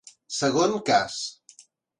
Segon 0.37 0.73
cas. 0.89 1.21